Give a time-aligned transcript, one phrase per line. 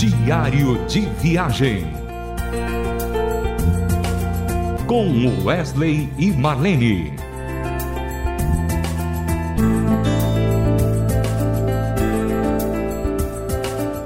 [0.00, 1.84] Diário de Viagem.
[4.86, 7.12] Com Wesley e Marlene.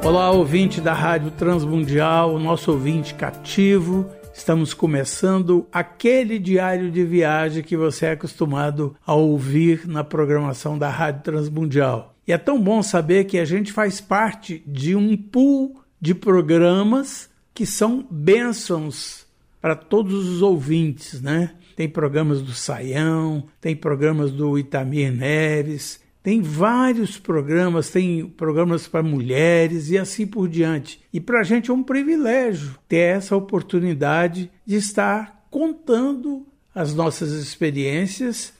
[0.04, 4.10] Olá, ouvinte da Rádio Transmundial, nosso ouvinte cativo.
[4.34, 10.88] Estamos começando aquele diário de viagem que você é acostumado a ouvir na programação da
[10.88, 12.16] Rádio Transmundial.
[12.26, 17.30] E é tão bom saber que a gente faz parte de um pool de programas
[17.54, 19.24] que são bênçãos
[19.58, 21.54] para todos os ouvintes, né?
[21.74, 29.02] Tem programas do Saião, tem programas do Itamir Neves, tem vários programas, tem programas para
[29.02, 31.00] mulheres e assim por diante.
[31.10, 37.32] E para a gente é um privilégio ter essa oportunidade de estar contando as nossas
[37.32, 38.52] experiências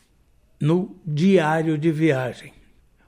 [0.59, 2.55] no diário de viagem.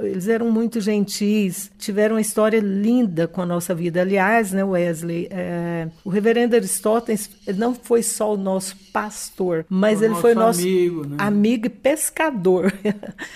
[0.00, 4.00] Eles eram muito gentis, tiveram uma história linda com a nossa vida.
[4.00, 10.04] Aliás, né, Wesley, é, o reverendo Aristóteles não foi só o nosso pastor, mas o
[10.06, 11.16] ele foi nosso amigo, né?
[11.18, 12.72] amigo e pescador.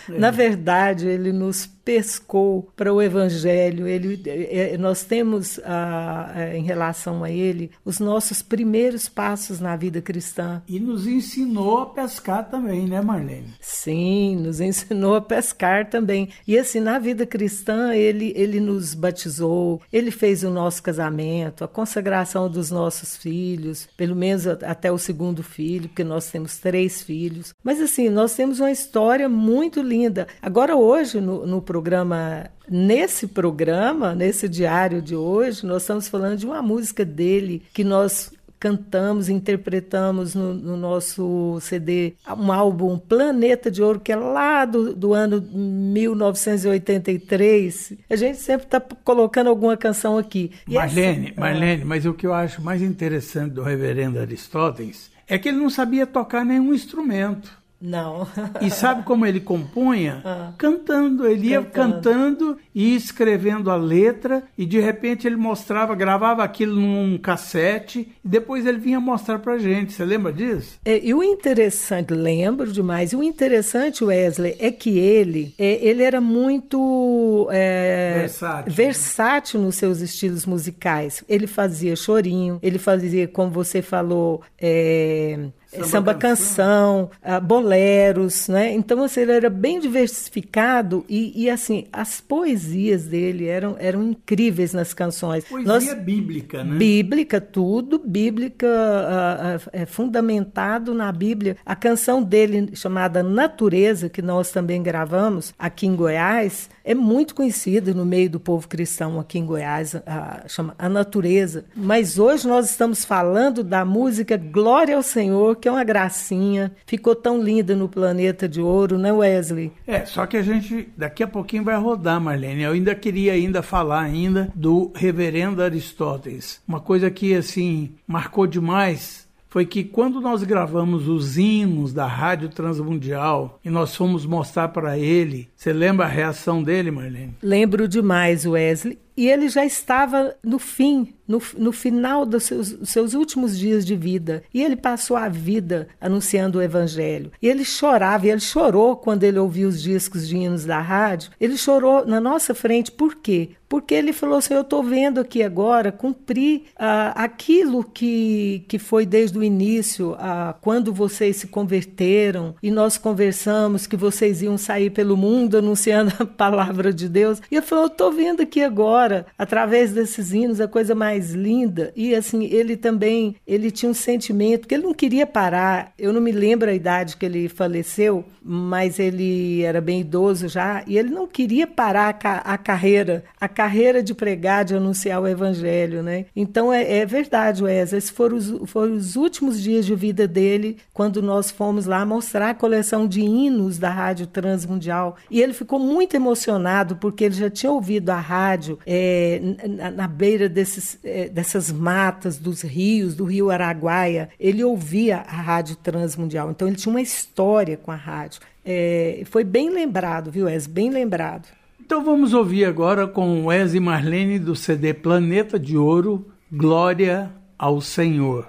[0.09, 0.19] É.
[0.19, 3.87] Na verdade, ele nos pescou para o Evangelho.
[3.87, 9.77] Ele, é, nós temos, ah, é, em relação a ele, os nossos primeiros passos na
[9.77, 10.63] vida cristã.
[10.69, 13.55] E nos ensinou a pescar também, né, Marlene?
[13.61, 16.29] Sim, nos ensinou ensinou a pescar também.
[16.47, 21.69] E assim, na vida cristã, ele, ele nos batizou, ele fez o nosso casamento, a
[21.69, 27.53] consagração dos nossos filhos, pelo menos até o segundo filho, porque nós temos três filhos.
[27.65, 30.29] Mas assim, nós temos uma história muito linda.
[30.41, 36.47] Agora, hoje, no, no programa Nesse programa, nesse diário de hoje, nós estamos falando de
[36.47, 38.33] uma música dele que nós
[38.63, 44.95] cantamos, interpretamos no, no, nosso CD um álbum Planeta de Ouro, que é lá do,
[44.95, 47.95] do ano 1983.
[48.09, 50.53] A gente sempre está colocando alguma canção aqui.
[50.69, 55.37] E Marlene, assim, Marlene, mas o que eu acho mais interessante do reverendo Aristóteles é
[55.39, 57.61] que ele não sabia tocar nenhum instrumento.
[57.83, 58.29] Não.
[58.61, 60.23] e sabe como ele compunha?
[60.25, 60.53] Ah.
[60.57, 61.27] Cantando.
[61.27, 67.19] Ele ia cantando e escrevendo a letra, e de repente ele mostrava, gravava aquilo num
[67.19, 69.93] cassete, e depois ele vinha mostrar pra gente.
[69.93, 70.79] Você lembra disso?
[70.85, 76.03] É, e o interessante, lembro demais, e o interessante, Wesley, é que ele, é, ele
[76.03, 78.73] era muito é, versátil.
[78.73, 81.25] versátil nos seus estilos musicais.
[81.29, 88.49] Ele fazia chorinho, ele fazia, como você falou, é, samba, samba canção, canção uh, boleros,
[88.49, 88.73] né?
[88.73, 94.73] Então assim, ele era bem diversificado e, e, assim as poesias dele eram, eram incríveis
[94.73, 95.45] nas canções.
[95.45, 96.77] Poesia Nós, bíblica, né?
[96.77, 101.57] Bíblica, tudo bíblica, uh, uh, é fundamentado na Bíblia.
[101.65, 107.95] A canção dele chamada Natureza que nós também gravamos aqui em Goiás é muito conhecida
[107.95, 111.65] no meio do povo cristão aqui em Goiás, a, chama a natureza.
[111.75, 117.15] Mas hoje nós estamos falando da música Glória ao Senhor, que é uma gracinha, ficou
[117.15, 119.71] tão linda no planeta de ouro, né, Wesley?
[119.87, 122.65] É, só que a gente daqui a pouquinho vai rodar, Marlene.
[122.65, 126.61] Eu ainda queria ainda falar ainda do reverendo Aristóteles.
[126.67, 129.23] Uma coisa que assim marcou demais
[129.53, 134.99] foi que quando nós gravamos os hinos da Rádio Transmundial e nós fomos mostrar para
[134.99, 137.37] ele, você lembra a reação dele, Marlene?
[137.41, 138.99] Lembro demais, Wesley.
[139.17, 143.95] E ele já estava no fim, no, no final dos seus, seus, últimos dias de
[143.95, 144.43] vida.
[144.53, 147.31] E ele passou a vida anunciando o Evangelho.
[147.41, 151.31] E ele chorava, e ele chorou quando ele ouviu os discos de hinos da rádio.
[151.41, 152.91] Ele chorou na nossa frente.
[152.91, 153.51] Por quê?
[153.69, 159.07] Porque ele falou assim: Eu estou vendo aqui agora cumprir ah, aquilo que, que foi
[159.07, 164.91] desde o início, ah, quando vocês se converteram e nós conversamos que vocês iam sair
[164.91, 167.41] pelo mundo anunciando a palavra de Deus.
[167.51, 171.33] E ele falou: Eu estou vendo aqui agora agora, através desses hinos, a coisa mais
[171.33, 171.93] linda.
[171.97, 175.93] E assim, ele também, ele tinha um sentimento que ele não queria parar.
[175.99, 180.85] Eu não me lembro a idade que ele faleceu, mas ele era bem idoso já,
[180.87, 185.27] e ele não queria parar a, a carreira, a carreira de pregar, de anunciar o
[185.27, 186.27] evangelho, né?
[186.35, 190.79] Então é, é verdade, Wesley, esses foram os, foram os últimos dias de vida dele,
[190.93, 195.17] quando nós fomos lá mostrar a coleção de hinos da Rádio Transmundial.
[195.31, 200.07] E ele ficou muito emocionado, porque ele já tinha ouvido a rádio é, na, na,
[200.07, 206.51] beira desses, é, dessas matas, dos rios, do rio Araguaia, ele ouvia a rádio transmundial.
[206.51, 208.43] Então ele tinha uma história com a rádio.
[208.63, 210.67] É, foi bem lembrado, viu, Wes?
[210.67, 211.49] Bem lembrado.
[211.81, 217.81] Então vamos ouvir agora com Wes e Marlene do CD Planeta de Ouro, Glória ao
[217.81, 218.47] Senhor.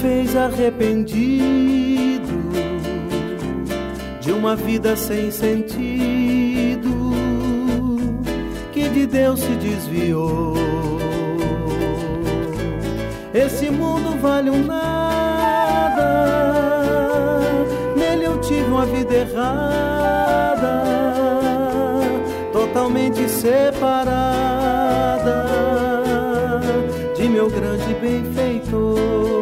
[0.00, 1.20] Fez arrependido
[4.20, 6.90] de uma vida sem sentido
[8.72, 10.54] que de Deus se desviou.
[13.32, 16.00] Esse mundo vale um nada,
[17.96, 20.82] nele eu tive uma vida errada,
[22.52, 24.50] totalmente separada
[27.14, 29.39] de meu grande benfeitor.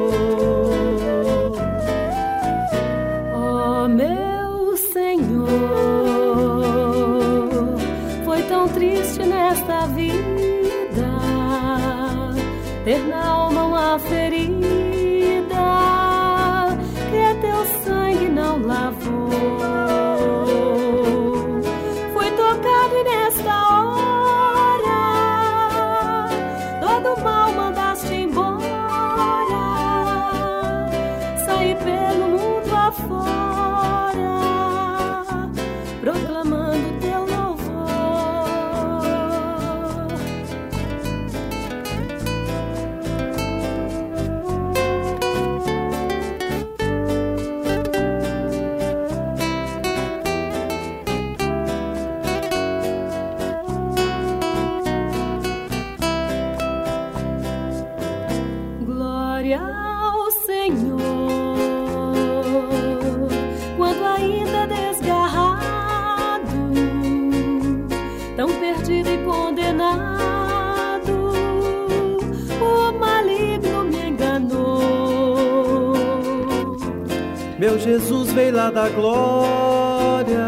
[77.90, 80.47] Jesus veio lá da glória,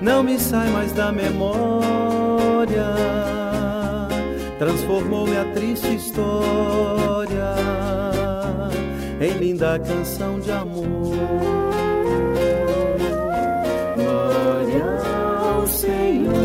[0.00, 2.86] não me sai mais da memória.
[4.60, 7.56] Transformou-me a triste história
[9.20, 11.16] em linda canção de amor.
[13.96, 14.84] Glória
[15.50, 16.36] ao Senhor.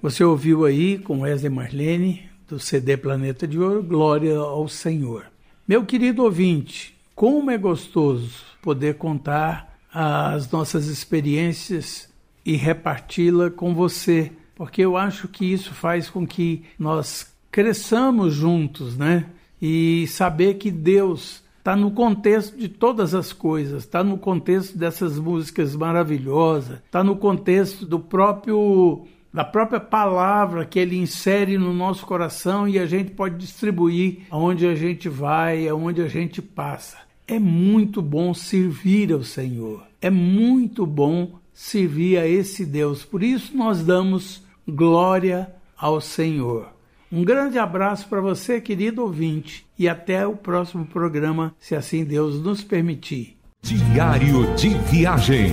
[0.00, 5.26] Você ouviu aí com Wesley Marlene, do CD Planeta de Ouro, Glória ao Senhor.
[5.68, 12.08] Meu querido ouvinte, como é gostoso poder contar as nossas experiências
[12.42, 18.96] e reparti-la com você, porque eu acho que isso faz com que nós cresçamos juntos,
[18.96, 19.26] né?
[19.60, 25.18] E saber que Deus está no contexto de todas as coisas, está no contexto dessas
[25.18, 32.06] músicas maravilhosas, está no contexto do próprio da própria palavra que ele insere no nosso
[32.06, 36.98] coração e a gente pode distribuir aonde a gente vai, aonde a gente passa.
[37.26, 39.84] É muito bom servir ao Senhor.
[40.00, 43.04] É muito bom servir a esse Deus.
[43.04, 46.68] Por isso nós damos glória ao Senhor.
[47.10, 52.40] Um grande abraço para você, querido ouvinte, e até o próximo programa, se assim Deus
[52.40, 53.36] nos permitir.
[53.62, 55.52] Diário de Viagem.